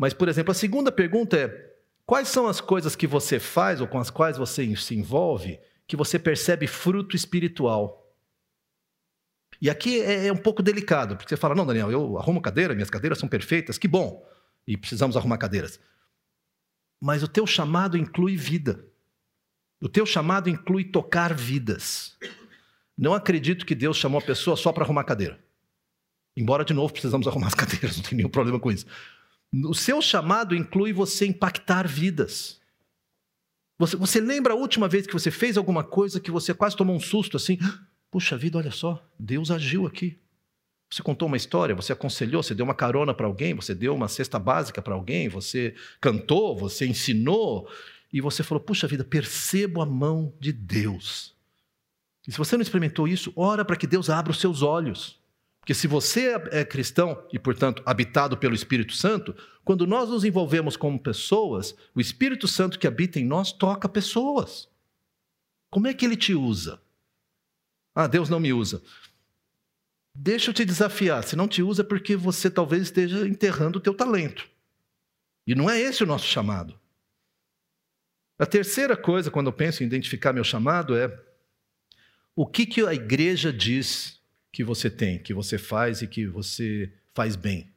[0.00, 1.74] Mas, por exemplo, a segunda pergunta é:
[2.06, 5.94] quais são as coisas que você faz ou com as quais você se envolve que
[5.94, 8.10] você percebe fruto espiritual?
[9.60, 12.72] E aqui é, é um pouco delicado, porque você fala: não, Daniel, eu arrumo cadeira,
[12.72, 14.26] minhas cadeiras são perfeitas, que bom,
[14.66, 15.78] e precisamos arrumar cadeiras.
[16.98, 18.82] Mas o teu chamado inclui vida.
[19.82, 22.16] O teu chamado inclui tocar vidas.
[22.96, 25.38] Não acredito que Deus chamou a pessoa só para arrumar cadeira.
[26.34, 28.86] Embora, de novo, precisamos arrumar as cadeiras, não tem nenhum problema com isso.
[29.52, 32.60] O seu chamado inclui você impactar vidas.
[33.78, 36.94] Você, você, lembra a última vez que você fez alguma coisa que você quase tomou
[36.94, 37.58] um susto assim?
[38.10, 40.18] Puxa vida, olha só, Deus agiu aqui.
[40.92, 44.08] Você contou uma história, você aconselhou, você deu uma carona para alguém, você deu uma
[44.08, 47.68] cesta básica para alguém, você cantou, você ensinou,
[48.12, 51.34] e você falou: Puxa vida, percebo a mão de Deus.
[52.26, 55.19] E se você não experimentou isso, ora para que Deus abra os seus olhos.
[55.60, 60.76] Porque se você é cristão e, portanto, habitado pelo Espírito Santo, quando nós nos envolvemos
[60.76, 64.68] como pessoas, o Espírito Santo que habita em nós toca pessoas.
[65.70, 66.80] Como é que ele te usa?
[67.94, 68.82] Ah, Deus não me usa.
[70.14, 71.22] Deixa eu te desafiar.
[71.22, 74.48] Se não te usa, é porque você talvez esteja enterrando o teu talento.
[75.46, 76.78] E não é esse o nosso chamado.
[78.38, 81.16] A terceira coisa, quando eu penso em identificar meu chamado, é
[82.34, 84.19] o que, que a igreja diz
[84.52, 87.72] que você tem, que você faz e que você faz bem.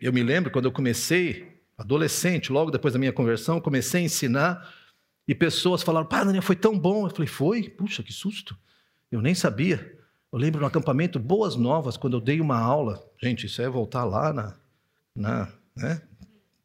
[0.00, 4.74] Eu me lembro quando eu comecei, adolescente, logo depois da minha conversão, comecei a ensinar
[5.26, 7.06] e pessoas falaram: Pá, Daniel, foi tão bom.
[7.06, 7.68] Eu falei: Foi?
[7.68, 8.56] Puxa, que susto.
[9.10, 9.98] Eu nem sabia.
[10.32, 13.02] Eu lembro no acampamento Boas Novas, quando eu dei uma aula.
[13.22, 14.56] Gente, isso é voltar lá na,
[15.14, 16.02] na né,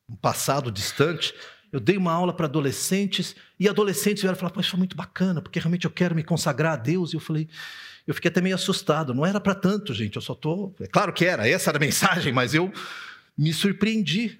[0.09, 1.33] um passado distante.
[1.71, 5.59] Eu dei uma aula para adolescentes e adolescentes vieram falar: Poxa, foi muito bacana, porque
[5.59, 7.13] realmente eu quero me consagrar a Deus.
[7.13, 7.47] E eu falei:
[8.07, 9.13] Eu fiquei até meio assustado.
[9.13, 10.15] Não era para tanto, gente.
[10.15, 10.33] Eu só.
[10.33, 10.73] Tô...
[10.79, 12.71] É claro que era, essa era a mensagem, mas eu
[13.37, 14.39] me surpreendi.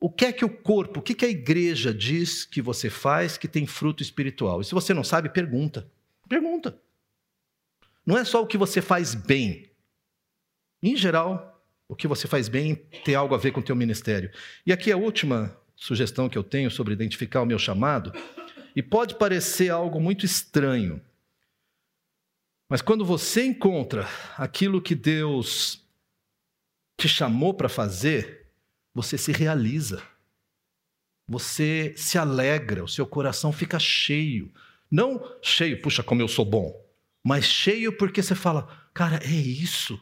[0.00, 3.36] O que é que o corpo, o que, que a igreja diz que você faz
[3.36, 4.60] que tem fruto espiritual?
[4.60, 5.90] E se você não sabe, pergunta.
[6.28, 6.78] Pergunta.
[8.06, 9.68] Não é só o que você faz bem.
[10.80, 14.30] Em geral, o que você faz bem tem algo a ver com o teu ministério.
[14.64, 18.12] E aqui a última sugestão que eu tenho sobre identificar o meu chamado,
[18.74, 21.00] e pode parecer algo muito estranho,
[22.68, 25.82] mas quando você encontra aquilo que Deus
[26.98, 28.46] te chamou para fazer,
[28.92, 30.02] você se realiza.
[31.26, 34.52] Você se alegra, o seu coração fica cheio.
[34.90, 36.74] Não cheio, puxa, como eu sou bom,
[37.24, 39.98] mas cheio porque você fala, cara, é isso.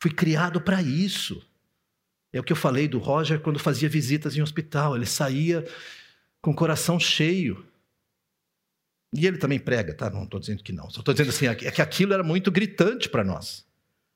[0.00, 1.46] Fui criado para isso.
[2.34, 4.96] É o que eu falei do Roger quando fazia visitas em hospital.
[4.96, 5.64] Ele saía
[6.42, 7.64] com o coração cheio.
[9.16, 10.10] E ele também prega, tá?
[10.10, 10.90] Não estou dizendo que não.
[10.90, 13.64] Só estou dizendo assim, é que aquilo era muito gritante para nós.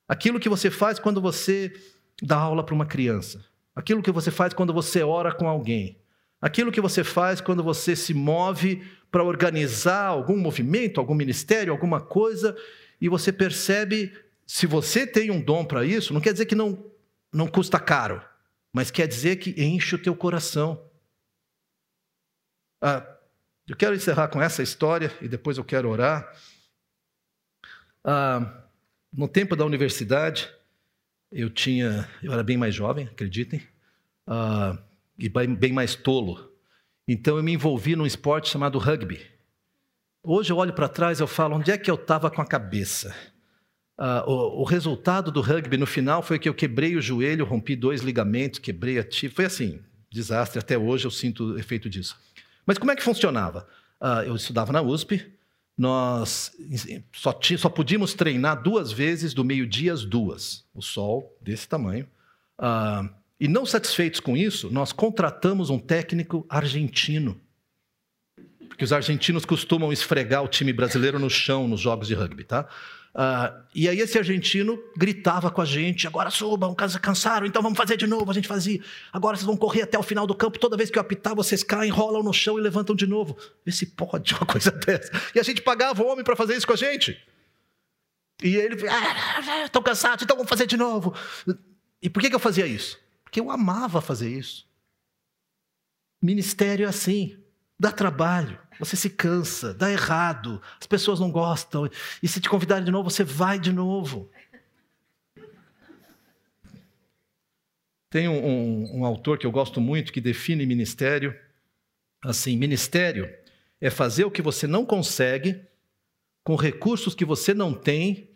[0.09, 1.73] Aquilo que você faz quando você
[2.21, 3.45] dá aula para uma criança.
[3.73, 5.97] Aquilo que você faz quando você ora com alguém.
[6.41, 12.01] Aquilo que você faz quando você se move para organizar algum movimento, algum ministério, alguma
[12.01, 12.57] coisa,
[13.01, 14.13] e você percebe,
[14.45, 16.88] se você tem um dom para isso, não quer dizer que não
[17.33, 18.23] não custa caro,
[18.73, 20.83] mas quer dizer que enche o teu coração.
[22.81, 23.07] Ah,
[23.67, 26.33] eu quero encerrar com essa história e depois eu quero orar.
[28.05, 28.65] Ah,
[29.13, 30.53] no tempo da universidade,
[31.31, 33.67] eu tinha, eu era bem mais jovem, acreditem,
[34.27, 34.79] ah,
[35.19, 36.53] e bem mais tolo.
[37.07, 39.27] Então eu me envolvi num esporte chamado rugby.
[40.23, 42.47] Hoje eu olho para trás e eu falo, onde é que eu estava com a
[42.47, 43.15] cabeça?
[43.99, 47.75] Uh, o, o, resultado do rugby no final foi que eu quebrei o joelho, rompi
[47.75, 49.35] dois ligamentos, quebrei a tibia.
[49.35, 50.59] Foi assim, desastre.
[50.59, 52.17] Até hoje eu sinto o efeito disso.
[52.65, 53.67] Mas como é que funcionava?
[54.01, 55.27] Uh, eu estudava na USP,
[55.77, 56.53] nós
[57.13, 60.65] só, só podíamos treinar duas vezes do meio-dia às duas.
[60.73, 62.07] O sol desse tamanho.
[62.59, 63.09] Uh,
[63.41, 67.41] e não satisfeitos com isso, nós contratamos um técnico argentino.
[68.69, 72.69] Porque os argentinos costumam esfregar o time brasileiro no chão nos jogos de rugby, tá?
[73.15, 77.97] Uh, e aí esse argentino gritava com a gente: agora subam, cansaram, então vamos fazer
[77.97, 78.31] de novo.
[78.31, 78.81] A gente fazia.
[79.13, 80.59] Agora vocês vão correr até o final do campo.
[80.59, 83.37] Toda vez que eu apitar, vocês caem, rolam no chão e levantam de novo.
[83.65, 85.11] Vê se pode uma coisa dessa.
[85.35, 87.19] E a gente pagava o homem para fazer isso com a gente.
[88.41, 91.13] E ele, ah, estão cansados, então vamos fazer de novo.
[92.01, 92.97] E por que, que eu fazia isso?
[93.25, 94.65] Porque eu amava fazer isso.
[96.23, 97.37] Ministério é assim,
[97.79, 101.89] dá trabalho, você se cansa, dá errado, as pessoas não gostam,
[102.23, 104.31] e se te convidarem de novo, você vai de novo.
[108.11, 111.39] Tem um, um, um autor que eu gosto muito que define ministério
[112.23, 113.33] assim: ministério
[113.81, 115.63] é fazer o que você não consegue
[116.43, 118.31] com recursos que você não tem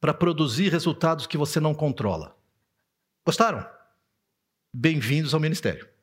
[0.00, 2.36] para produzir resultados que você não controla.
[3.24, 3.66] Gostaram?
[4.72, 5.93] Bem-vindos ao ministério.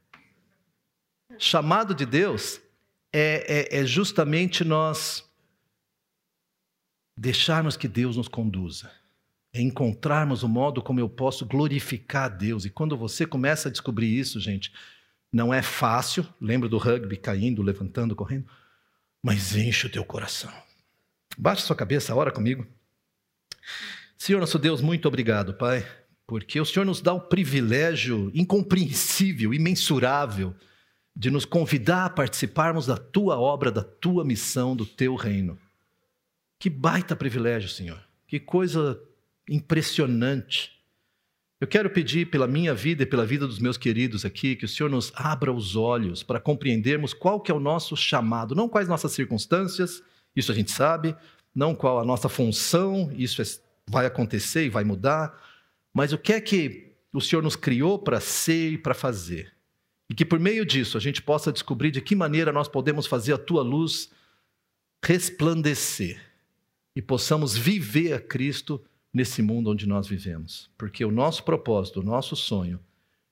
[1.44, 2.62] Chamado de Deus
[3.12, 5.28] é, é, é justamente nós
[7.18, 8.92] deixarmos que Deus nos conduza,
[9.52, 12.64] é encontrarmos o modo como eu posso glorificar a Deus.
[12.64, 14.72] E quando você começa a descobrir isso, gente,
[15.34, 16.24] não é fácil.
[16.40, 18.46] Lembra do rugby caindo, levantando, correndo?
[19.20, 20.54] Mas enche o teu coração.
[21.36, 22.68] Baixe sua cabeça, ora comigo.
[24.16, 25.84] Senhor nosso Deus, muito obrigado, Pai,
[26.28, 30.56] porque o Senhor nos dá o privilégio incompreensível, imensurável
[31.16, 35.58] de nos convidar a participarmos da tua obra, da tua missão, do teu reino.
[36.58, 38.02] Que baita privilégio, Senhor.
[38.28, 39.00] Que coisa
[39.50, 40.80] impressionante.
[41.60, 44.68] Eu quero pedir pela minha vida e pela vida dos meus queridos aqui que o
[44.68, 48.88] Senhor nos abra os olhos para compreendermos qual que é o nosso chamado, não quais
[48.88, 50.02] nossas circunstâncias,
[50.36, 51.16] isso a gente sabe,
[51.54, 53.46] não qual a nossa função, isso é,
[53.88, 55.40] vai acontecer e vai mudar,
[55.94, 59.54] mas o que é que o Senhor nos criou para ser e para fazer.
[60.12, 63.32] E que por meio disso a gente possa descobrir de que maneira nós podemos fazer
[63.32, 64.12] a tua luz
[65.02, 66.22] resplandecer
[66.94, 68.84] e possamos viver a Cristo
[69.14, 70.70] nesse mundo onde nós vivemos.
[70.78, 72.78] Porque o nosso propósito, o nosso sonho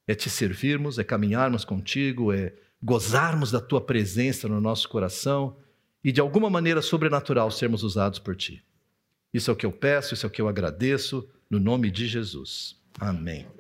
[0.08, 5.58] é te servirmos, é caminharmos contigo, é gozarmos da tua presença no nosso coração
[6.02, 8.64] e de alguma maneira sobrenatural sermos usados por ti.
[9.34, 12.08] Isso é o que eu peço, isso é o que eu agradeço, no nome de
[12.08, 12.78] Jesus.
[12.98, 13.59] Amém.